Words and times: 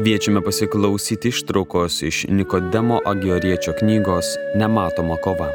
Kviečiame 0.00 0.40
pasiklausyti 0.40 1.28
ištraukos 1.28 2.02
iš 2.02 2.18
Nikodemo 2.28 3.00
Agioriečio 3.04 3.74
knygos 3.78 4.26
Nematoma 4.56 5.16
kova. 5.20 5.50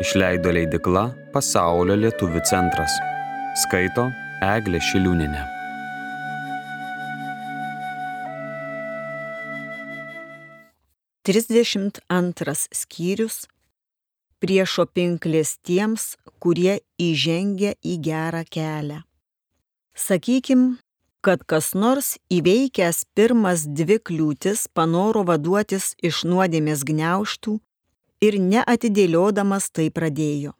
Išleido 0.00 0.54
leidikla 0.56 1.02
Pasaulio 1.34 1.98
lietuvių 2.00 2.40
centras. 2.48 2.94
Skaito 3.60 4.06
Eglė 4.54 4.80
Šiliūninė. 4.88 5.42
Trisdešimt 11.28 12.00
antras 12.08 12.70
skyrius 12.72 13.42
Priešo 14.40 14.88
pinklės 14.88 15.58
tiems, 15.60 16.14
kurie 16.40 16.80
įžengia 16.96 17.76
į 17.84 18.00
gerą 18.00 18.46
kelią. 18.48 19.02
Sakykim, 19.92 20.78
kad 21.20 21.42
kas 21.50 21.72
nors 21.74 22.16
įveikęs 22.30 23.02
pirmas 23.14 23.64
dvi 23.66 23.98
kliūtis 23.98 24.68
panoro 24.74 25.24
vaduotis 25.26 25.94
iš 26.02 26.22
nuodėmės 26.30 26.84
gniauštų 26.86 27.58
ir 28.22 28.38
neatidėliodamas 28.42 29.70
tai 29.74 29.88
pradėjo. 29.94 30.54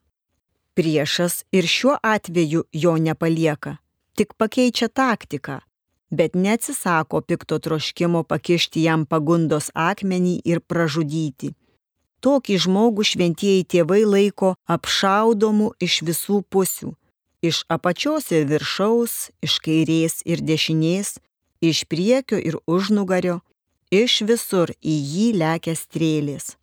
Priešas 0.79 1.43
ir 1.55 1.67
šiuo 1.67 1.97
atveju 2.03 2.65
jo 2.73 2.97
nepalieka, 3.03 3.79
tik 4.15 4.35
pakeičia 4.39 4.89
taktiką, 4.89 5.59
bet 6.11 6.35
neatsisako 6.35 7.23
pikto 7.23 7.59
troškimo 7.59 8.23
pakišti 8.23 8.85
jam 8.87 9.07
pagundos 9.07 9.73
akmenį 9.75 10.39
ir 10.45 10.61
pražudyti. 10.61 11.55
Tokį 12.23 12.55
žmogų 12.67 13.05
šventieji 13.07 13.67
tėvai 13.75 14.03
laiko 14.03 14.57
apšaudomu 14.67 15.75
iš 15.79 16.01
visų 16.07 16.43
pusių 16.51 16.98
iš 17.43 17.63
apačios 17.69 18.31
ir 18.35 18.47
viršaus, 18.51 19.31
iš 19.43 19.59
kairės 19.65 20.23
ir 20.27 20.43
dešinės, 20.43 21.19
iš 21.61 21.85
priekio 21.91 22.39
ir 22.39 22.59
užnugario, 22.67 23.41
iš 23.91 24.23
visur 24.29 24.73
į 24.83 24.95
jį 25.13 25.29
lekia 25.39 25.75
strėlės. 25.79 26.57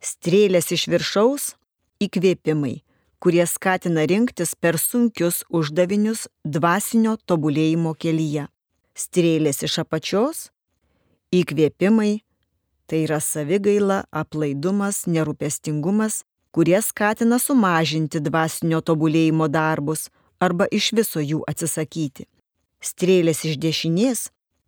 Strėlės 0.00 0.72
iš 0.72 0.88
viršaus- 0.88 1.54
įkvėpimai, 2.04 2.82
kurie 3.20 3.46
skatina 3.46 4.04
rinktis 4.06 4.54
per 4.54 4.76
sunkius 4.78 5.44
uždavinius 5.48 6.28
dvasinio 6.44 7.16
tobulėjimo 7.28 7.94
kelyje. 7.96 8.48
Strėlės 8.94 9.62
iš 9.64 9.78
apačios- 9.84 10.50
įkvėpimai, 11.40 12.22
tai 12.86 13.04
yra 13.06 13.20
savigaila, 13.20 14.04
aplaidumas, 14.12 15.06
nerūpestingumas, 15.06 16.24
kurie 16.54 16.78
skatina 16.82 17.40
sumažinti 17.42 18.20
dvasinio 18.22 18.78
tobulėjimo 18.88 19.48
darbus 19.50 20.04
arba 20.46 20.68
iš 20.78 20.92
viso 20.94 21.22
jų 21.30 21.40
atsisakyti. 21.50 22.28
Strėlės 22.78 23.42
iš 23.48 23.58
dešinės, 23.64 24.20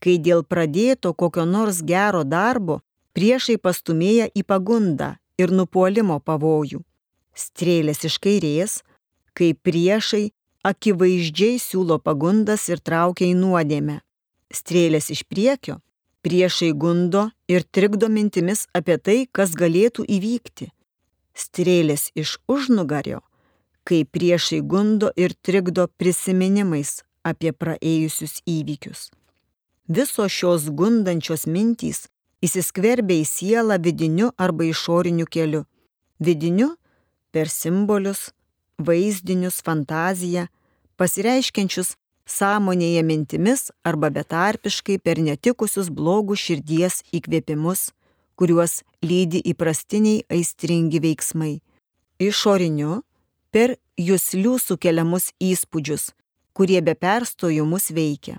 kai 0.03 0.17
dėl 0.19 0.43
pradėto 0.43 1.15
kokio 1.15 1.45
nors 1.47 1.79
gero 1.87 2.25
darbo 2.27 2.81
priešai 3.15 3.59
pastumėja 3.63 4.27
į 4.35 4.43
pagundą 4.51 5.13
ir 5.39 5.55
nupolimo 5.55 6.19
pavojų. 6.19 6.83
Strėlės 7.39 8.03
iš 8.11 8.19
kairės, 8.25 8.79
kai 9.37 9.55
priešai 9.55 10.25
akivaizdžiai 10.67 11.61
siūlo 11.63 12.01
pagundas 12.03 12.67
ir 12.73 12.83
traukia 12.83 13.31
į 13.31 13.37
nuodėmę. 13.39 14.01
Strėlės 14.51 15.13
iš 15.15 15.23
priekio, 15.31 15.79
priešai 16.27 16.73
gundo 16.75 17.29
ir 17.47 17.63
trikdo 17.63 18.11
mintimis 18.11 18.67
apie 18.75 18.99
tai, 18.99 19.21
kas 19.31 19.55
galėtų 19.55 20.09
įvykti 20.19 20.73
strėlės 21.37 22.11
iš 22.17 22.39
užnugario, 22.49 23.21
kai 23.87 24.05
priešai 24.05 24.63
gundo 24.73 25.13
ir 25.17 25.35
trikdo 25.47 25.87
prisiminimais 26.01 27.03
apie 27.23 27.53
praėjusius 27.53 28.41
įvykius. 28.47 29.11
Visos 29.87 30.33
šios 30.33 30.71
gundančios 30.79 31.47
mintys 31.47 32.07
įsiskverbia 32.43 33.21
į 33.23 33.27
sielą 33.31 33.77
vidiniu 33.83 34.33
arba 34.37 34.67
išoriniu 34.67 35.27
keliu. 35.31 35.63
Vidiniu 36.19 36.73
per 37.31 37.51
simbolius, 37.53 38.31
vaizdinius, 38.79 39.61
fantaziją, 39.63 40.47
pasireiškiančius 40.97 41.95
sąmonėje 42.27 43.03
mintimis 43.07 43.71
arba 43.87 44.11
betarpiškai 44.11 44.99
per 44.99 45.21
netikusius 45.23 45.93
blogus 45.93 46.43
širdies 46.43 47.03
įkvėpimus 47.15 47.91
kuriuos 48.37 48.83
lydi 49.03 49.41
įprastiniai 49.53 50.25
aistringi 50.33 51.01
veiksmai. 51.03 51.59
Išoriniu 52.21 53.03
per 53.53 53.77
jūslių 54.01 54.57
sukeliamus 54.61 55.33
įspūdžius, 55.41 56.13
kurie 56.57 56.81
be 56.85 56.95
perstojų 56.95 57.67
mus 57.69 57.91
veikia. 57.93 58.39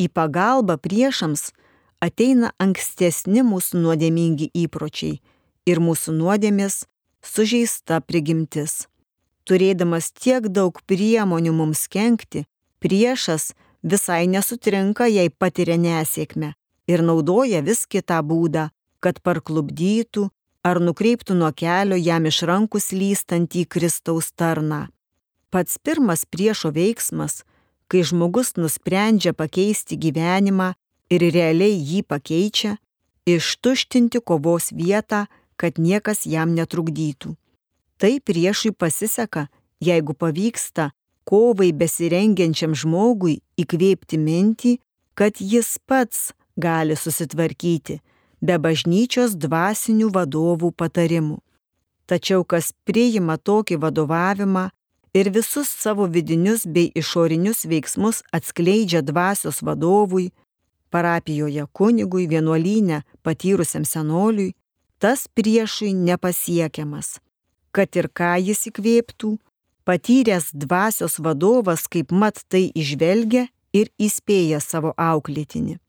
Į 0.00 0.08
pagalbą 0.12 0.76
priešams 0.80 1.50
ateina 2.04 2.52
ankstesni 2.60 3.44
mūsų 3.44 3.80
nuodėmingi 3.84 4.50
įpročiai 4.64 5.20
ir 5.66 5.80
mūsų 5.80 6.16
nuodėmės 6.18 6.84
sužeista 7.24 8.02
prigimtis. 8.04 8.86
Turėdamas 9.46 10.10
tiek 10.12 10.48
daug 10.50 10.80
priemonių 10.90 11.54
mums 11.54 11.86
kenkti, 11.88 12.44
priešas 12.82 13.52
visai 13.82 14.26
nesutrinka, 14.26 15.06
jei 15.06 15.30
patiria 15.30 15.78
nesėkmę 15.80 16.54
ir 16.86 17.02
naudoja 17.02 17.62
vis 17.66 17.84
kitą 17.86 18.20
būdą, 18.26 18.68
kad 19.00 19.20
parklubdytų 19.24 20.28
ar 20.66 20.80
nukreiptų 20.82 21.36
nuo 21.38 21.52
kelio 21.54 21.98
jam 22.00 22.26
iš 22.26 22.42
rankų 22.50 22.80
slystantį 22.82 23.66
Kristaus 23.70 24.32
tarną. 24.32 24.86
Pats 25.50 25.78
pirmas 25.78 26.24
priešo 26.26 26.72
veiksmas, 26.74 27.44
kai 27.86 28.02
žmogus 28.02 28.56
nusprendžia 28.58 29.32
pakeisti 29.32 29.98
gyvenimą 30.00 30.72
ir 31.10 31.22
realiai 31.36 31.76
jį 31.78 32.02
pakeičia, 32.10 32.76
ištuštinti 33.26 34.20
kovos 34.26 34.72
vietą, 34.74 35.26
kad 35.56 35.78
niekas 35.78 36.26
jam 36.26 36.52
netrukdytų. 36.58 37.36
Tai 37.96 38.12
priešui 38.20 38.74
pasiseka, 38.76 39.46
jeigu 39.80 40.12
pavyksta 40.18 40.90
kovai 41.26 41.70
besirengiančiam 41.72 42.74
žmogui 42.76 43.38
įkvėpti 43.58 44.18
mintį, 44.20 44.74
kad 45.16 45.40
jis 45.40 45.78
pats 45.86 46.34
gali 46.60 46.98
susitvarkyti 46.98 48.00
be 48.46 48.56
bažnyčios 48.62 49.34
dvasinių 49.42 50.08
vadovų 50.14 50.70
patarimų. 50.80 51.38
Tačiau 52.06 52.44
kas 52.46 52.70
priima 52.86 53.36
tokį 53.36 53.80
vadovavimą 53.82 54.68
ir 55.18 55.30
visus 55.34 55.70
savo 55.82 56.06
vidinius 56.16 56.66
bei 56.74 56.92
išorinius 57.00 57.64
veiksmus 57.70 58.22
atskleidžia 58.38 59.02
dvasios 59.02 59.62
vadovui, 59.66 60.30
parapijoje 60.90 61.64
kunigui, 61.72 62.28
vienuolynę 62.30 63.02
patyrusiam 63.26 63.84
senoliui, 63.84 64.54
tas 64.98 65.26
priešui 65.36 65.92
nepasiekiamas. 66.08 67.18
Kad 67.74 67.98
ir 67.98 68.08
ką 68.08 68.36
jis 68.48 68.68
įkvėptų, 68.70 69.32
patyręs 69.88 70.52
dvasios 70.54 71.18
vadovas 71.18 71.88
kaip 71.90 72.14
mat 72.14 72.40
tai 72.48 72.68
išvelgia 72.74 73.48
ir 73.74 73.90
įspėja 73.98 74.62
savo 74.62 74.94
auklėtinį 74.96 75.80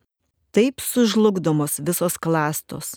taip 0.57 0.81
sužlugdomos 0.81 1.79
visos 1.79 2.17
klastos. 2.17 2.95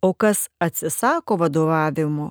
O 0.00 0.14
kas 0.14 0.48
atsisako 0.64 1.36
vadovavimo, 1.42 2.30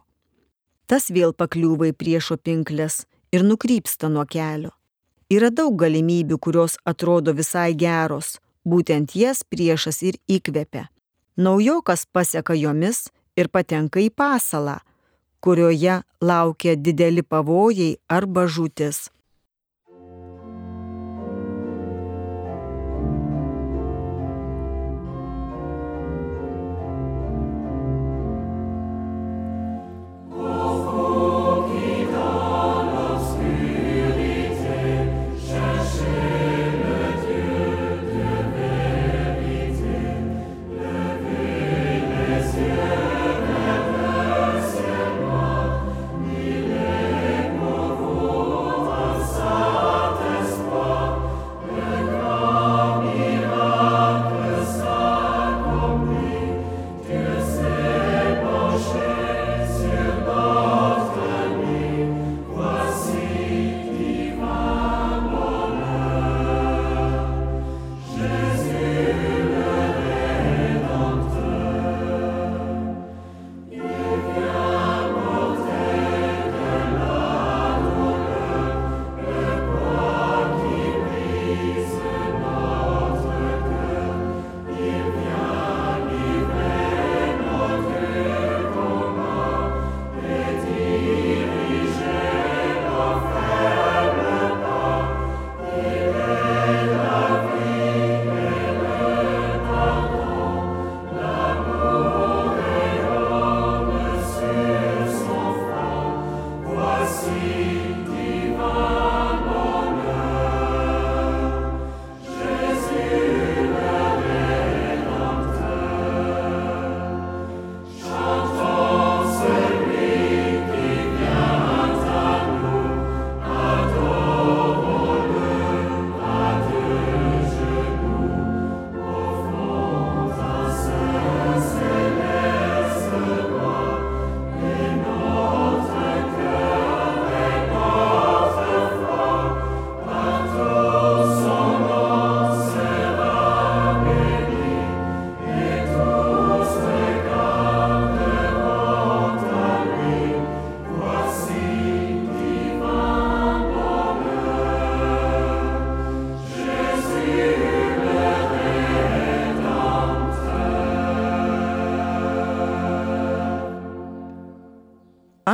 tas 0.90 1.12
vėl 1.14 1.36
pakliūva 1.38 1.92
į 1.92 1.94
priešo 1.94 2.40
pinklės 2.42 3.04
ir 3.36 3.46
nukrypsta 3.46 4.10
nuo 4.10 4.26
kelio. 4.26 4.72
Yra 5.30 5.52
daug 5.54 5.78
galimybių, 5.78 6.40
kurios 6.42 6.80
atrodo 6.86 7.34
visai 7.38 7.76
geros, 7.78 8.40
būtent 8.66 9.14
jas 9.14 9.44
priešas 9.46 10.02
ir 10.02 10.18
įkvepia. 10.26 10.88
Naujokas 11.38 12.08
paseka 12.10 12.58
jomis 12.58 13.10
ir 13.38 13.52
patenka 13.54 14.02
į 14.02 14.10
pasalą, 14.10 14.80
kurioje 15.46 16.00
laukia 16.22 16.74
dideli 16.74 17.22
pavojai 17.22 17.98
arba 18.10 18.48
žūtis. 18.50 19.12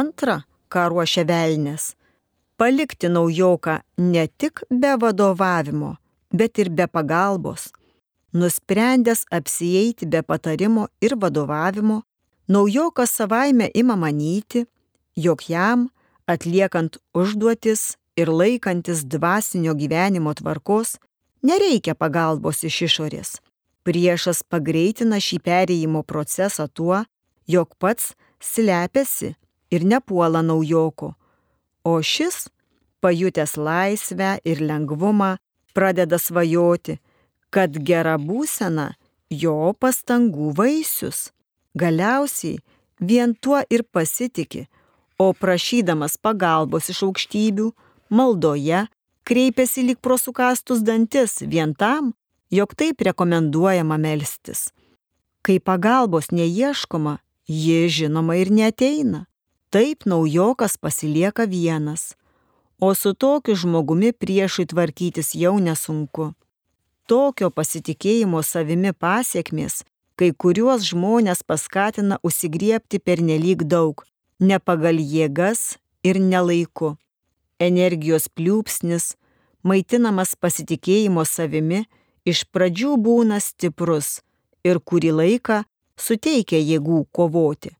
Antra, 0.01 0.37
ką 0.71 0.87
ruošia 0.91 1.23
velnės- 1.29 1.83
palikti 2.59 3.07
naujoką 3.15 3.75
ne 4.13 4.25
tik 4.39 4.55
be 4.81 4.91
vadovavimo, 5.01 5.91
bet 6.37 6.59
ir 6.61 6.69
be 6.77 6.85
pagalbos. 6.95 7.63
Nusprendęs 8.33 9.21
apsieiti 9.37 10.05
be 10.13 10.21
patarimo 10.29 10.87
ir 11.05 11.13
vadovavimo, 11.21 11.97
naujokas 12.47 13.11
savaime 13.17 13.67
ima 13.81 13.95
manyti, 13.95 14.65
jog 15.15 15.39
jam, 15.49 15.89
atliekant 16.33 16.97
užduotis 17.13 17.81
ir 18.15 18.27
laikantis 18.39 18.99
dvasinio 19.13 19.73
gyvenimo 19.81 20.31
tvarkos, 20.39 20.89
nereikia 21.47 21.93
pagalbos 22.01 22.63
iš 22.69 22.77
išorės. 22.87 23.29
Priešas 23.85 24.39
pagreitina 24.51 25.17
šį 25.27 25.37
perėjimo 25.47 26.01
procesą 26.11 26.65
tuo, 26.77 26.97
jog 27.47 27.69
pats 27.81 28.15
slepiasi 28.39 29.35
ir 29.71 29.85
nepuola 29.85 30.41
naujoko, 30.41 31.13
o 31.83 32.01
šis, 32.01 32.49
pajutęs 33.01 33.57
laisvę 33.57 34.37
ir 34.45 34.61
lengvumą, 34.61 35.37
pradeda 35.73 36.19
svajoti, 36.19 36.99
kad 37.49 37.77
gera 37.87 38.17
būsena 38.19 38.91
jo 39.29 39.73
pastangų 39.79 40.51
vaisius. 40.57 41.31
Galiausiai 41.75 42.59
vien 42.99 43.33
tuo 43.33 43.61
ir 43.69 43.83
pasitikė, 43.87 44.67
o 45.17 45.31
prašydamas 45.33 46.17
pagalbos 46.19 46.89
iš 46.91 47.03
aukštybių, 47.07 47.71
maldoje, 48.11 48.85
kreipiasi 49.23 49.85
lyg 49.87 50.01
pro 50.03 50.17
sukastus 50.19 50.83
dantis 50.83 51.39
vien 51.47 51.73
tam, 51.73 52.13
jog 52.51 52.75
taip 52.75 53.01
rekomenduojama 53.07 53.97
melstis. 53.97 54.69
Kai 55.41 55.57
pagalbos 55.59 56.29
neieškoma, 56.35 57.17
ji 57.47 57.87
žinoma 57.89 58.35
ir 58.37 58.51
neteina. 58.51 59.25
Taip 59.71 60.05
naujokas 60.05 60.77
pasilieka 60.77 61.45
vienas, 61.45 62.17
o 62.79 62.93
su 62.93 63.13
tokiu 63.13 63.55
žmogumi 63.55 64.11
priešui 64.11 64.65
tvarkytis 64.67 65.31
jau 65.35 65.53
nesunku. 65.63 66.33
Tokio 67.07 67.47
pasitikėjimo 67.55 68.43
savimi 68.43 68.91
pasiekmės 68.91 69.79
kai 70.19 70.33
kuriuos 70.35 70.83
žmonės 70.91 71.39
paskatina 71.47 72.19
užsigriepti 72.21 72.99
per 72.99 73.23
nelik 73.23 73.63
daug, 73.63 74.03
ne 74.43 74.59
pagal 74.59 74.99
jėgas 74.99 75.79
ir 76.03 76.19
nelaiku. 76.19 76.97
Energijos 77.57 78.27
pliūpsnis, 78.27 79.15
maitinamas 79.63 80.35
pasitikėjimo 80.35 81.23
savimi, 81.25 81.85
iš 82.27 82.43
pradžių 82.51 82.97
būna 83.07 83.39
stiprus 83.39 84.17
ir 84.67 84.83
kurį 84.83 85.15
laiką 85.23 85.63
suteikia 85.95 86.59
jėgų 86.59 87.05
kovoti. 87.15 87.77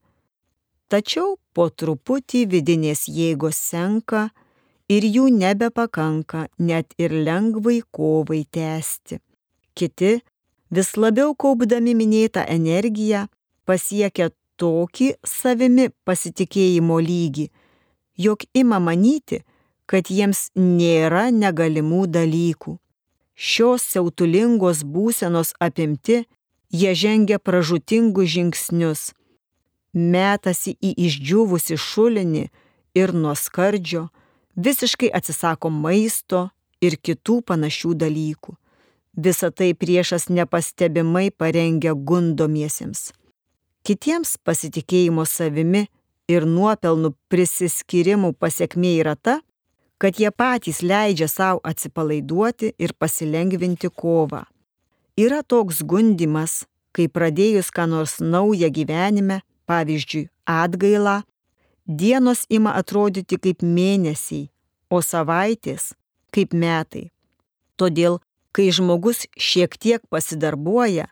Tačiau 0.91 1.37
po 1.55 1.69
truputį 1.71 2.41
vidinės 2.51 3.05
jėgos 3.07 3.55
senka 3.55 4.25
ir 4.91 5.05
jų 5.07 5.29
nebepakanka 5.31 6.49
net 6.59 6.91
ir 6.99 7.15
lengvai 7.27 7.77
kovai 7.95 8.41
tęsti. 8.57 9.21
Kiti, 9.71 10.17
vis 10.75 10.89
labiau 10.99 11.31
kaupdami 11.43 11.93
minėtą 11.95 12.43
energiją, 12.57 13.29
pasiekia 13.63 14.33
tokį 14.59 15.07
savimi 15.23 15.87
pasitikėjimo 16.03 16.99
lygį, 16.99 17.47
jog 18.25 18.43
ima 18.51 18.81
manyti, 18.83 19.41
kad 19.87 20.11
jiems 20.11 20.49
nėra 20.59 21.29
negalimų 21.31 22.03
dalykų. 22.17 22.75
Šios 23.35 23.87
siautulingos 23.93 24.83
būsenos 24.83 25.55
apimti, 25.59 26.25
jie 26.67 26.91
žengia 26.95 27.39
pražutingus 27.39 28.27
žingsnius, 28.35 29.07
metasi 29.93 30.75
į 30.81 30.93
išdžiūvusi 31.07 31.77
šulinį 31.77 32.47
ir 32.95 33.13
nuo 33.13 33.35
skardžio, 33.35 34.07
visiškai 34.55 35.11
atsisako 35.13 35.69
maisto 35.69 36.49
ir 36.81 36.97
kitų 36.97 37.41
panašių 37.47 37.93
dalykų. 38.03 38.55
Visą 39.15 39.51
tai 39.51 39.73
priešas 39.75 40.29
nepastebimai 40.31 41.31
parengia 41.31 41.93
gundomiesiems. 41.93 43.11
Kitiems 43.83 44.37
pasitikėjimo 44.45 45.25
savimi 45.27 45.87
ir 46.31 46.45
nuopelnų 46.47 47.11
prisiskyrimų 47.27 48.31
pasiekmė 48.39 48.93
yra 49.01 49.15
ta, 49.15 49.39
kad 50.01 50.17
jie 50.17 50.31
patys 50.31 50.81
leidžia 50.81 51.27
savo 51.27 51.59
atsipalaiduoti 51.67 52.71
ir 52.79 52.93
pasilengvinti 52.97 53.91
kovą. 53.91 54.45
Yra 55.19 55.41
toks 55.43 55.83
gundimas, 55.83 56.63
kai 56.95 57.09
pradėjus 57.11 57.69
ką 57.75 57.85
nors 57.91 58.19
naują 58.23 58.71
gyvenime, 58.73 59.41
pavyzdžiui, 59.71 60.27
atgailą, 60.45 61.21
dienos 61.87 62.43
ima 62.49 62.75
atrodyti 62.81 63.39
kaip 63.39 63.63
mėnesiai, 63.63 64.49
o 64.91 64.99
savaitės 64.99 65.93
kaip 66.35 66.53
metai. 66.53 67.09
Todėl, 67.79 68.19
kai 68.51 68.67
žmogus 68.75 69.25
šiek 69.39 69.77
tiek 69.79 70.03
pasidarbuoja, 70.11 71.07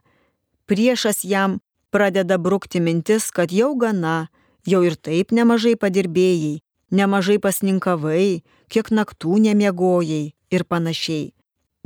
priešas 0.67 1.23
jam 1.23 1.59
pradeda 1.89 2.37
brukti 2.37 2.83
mintis, 2.83 3.31
kad 3.31 3.55
jau 3.55 3.71
gana, 3.79 4.29
jau 4.67 4.83
ir 4.85 4.99
taip 4.99 5.31
nemažai 5.31 5.75
padirbėjai, 5.79 6.59
nemažai 6.91 7.39
pasninkavai, 7.41 8.43
kiek 8.69 8.91
naktų 8.91 9.39
nemiegojai 9.47 10.23
ir 10.51 10.65
panašiai. 10.67 11.31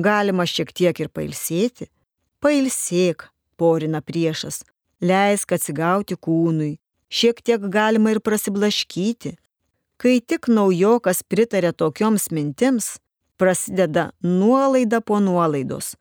Galima 0.01 0.47
šiek 0.49 0.73
tiek 0.73 0.99
ir 0.99 1.09
pailsėti. 1.13 1.87
Pailsėk, 2.41 3.29
porina 3.61 4.01
priešas, 4.01 4.63
leisk 5.03 5.51
atsigauti 5.55 6.15
kūnui, 6.15 6.77
šiek 7.11 7.41
tiek 7.45 7.61
galima 7.69 8.13
ir 8.13 8.21
prasiblaškyti. 8.23 9.35
Kai 10.01 10.19
tik 10.19 10.49
naujokas 10.51 11.21
pritarė 11.27 11.71
tokioms 11.75 12.29
mintims, 12.33 12.97
prasideda 13.37 14.11
nuolaida 14.23 15.01
po 15.01 15.19
nuolaidos, 15.23 15.93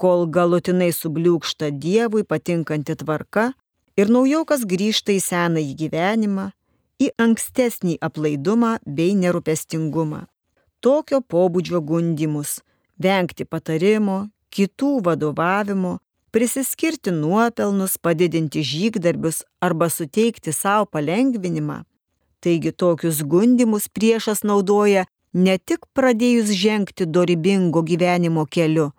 kol 0.00 0.26
galutinai 0.26 0.90
subliūkšta 0.94 1.70
Dievui 1.82 2.24
patinkanti 2.24 2.96
tvarka 3.02 3.50
ir 3.98 4.10
naujokas 4.14 4.64
grįžta 4.68 5.14
į 5.14 5.20
senąjį 5.22 5.74
gyvenimą, 5.82 6.48
į 6.98 7.12
ankstesnį 7.22 7.98
aplaidumą 8.02 8.78
bei 8.86 9.14
nerūpestingumą. 9.18 10.24
Tokio 10.82 11.20
pobūdžio 11.20 11.80
gundimus- 11.82 12.60
vengti 13.04 13.44
patarimo, 13.44 14.30
kitų 14.54 14.92
vadovavimo, 15.06 15.98
prisiskirti 16.30 17.10
nuopelnus, 17.10 17.98
padidinti 17.98 18.62
žygdarbius 18.62 19.44
arba 19.60 19.88
suteikti 19.90 20.52
savo 20.52 20.86
palengvinimą. 20.86 21.82
Taigi 22.40 22.72
tokius 22.72 23.22
gundimus 23.22 23.88
priešas 23.88 24.44
naudoja 24.46 25.06
ne 25.34 25.58
tik 25.58 25.86
pradėjus 25.94 26.52
žengti 26.54 27.06
dorybingo 27.06 27.82
gyvenimo 27.82 28.46
keliu, 28.46 28.92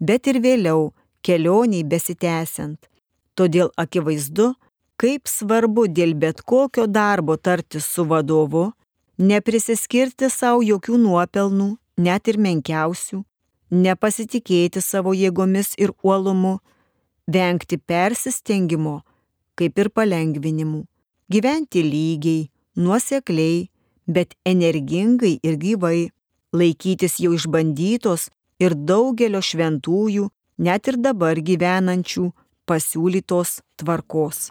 bet 0.00 0.26
ir 0.26 0.40
vėliau 0.44 0.92
kelioniai 1.24 1.86
besitęsiant. 1.88 2.78
Todėl 3.34 3.72
akivaizdu, 3.80 4.52
kaip 5.00 5.28
svarbu 5.28 5.88
dėl 5.88 6.14
bet 6.14 6.42
kokio 6.42 6.86
darbo 6.86 7.36
tartis 7.36 7.86
su 7.88 8.04
vadovu, 8.04 8.70
neprisiskirti 9.18 10.28
savo 10.30 10.62
jokių 10.62 10.98
nuopelnų, 11.00 11.76
net 11.96 12.28
ir 12.28 12.38
menkiausių, 12.38 13.22
nepasitikėti 13.72 14.82
savo 14.84 15.14
jėgomis 15.16 15.72
ir 15.80 15.92
uolumu, 16.04 16.58
vengti 17.26 17.78
persistengimo, 17.78 19.00
kaip 19.56 19.78
ir 19.78 19.90
palengvinimų, 19.90 20.84
gyventi 21.32 21.82
lygiai, 21.86 22.48
nuosekliai, 22.76 23.68
bet 24.06 24.36
energingai 24.44 25.38
ir 25.42 25.56
gyvai, 25.56 26.10
laikytis 26.52 27.18
jau 27.22 27.32
išbandytos 27.36 28.28
ir 28.60 28.76
daugelio 28.76 29.40
šventųjų, 29.40 30.28
net 30.58 30.88
ir 30.92 30.98
dabar 31.00 31.40
gyvenančių, 31.40 32.30
pasiūlytos 32.68 33.60
tvarkos. 33.80 34.50